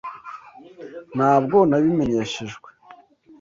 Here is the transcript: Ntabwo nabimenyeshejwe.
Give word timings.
Ntabwo 1.15 1.57
nabimenyeshejwe. 1.69 2.69